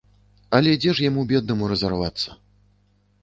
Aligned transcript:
Але 0.59 0.71
дзе 0.77 0.91
ж 0.99 1.03
яму 1.09 1.25
беднаму 1.31 1.69
разарвацца. 1.73 2.29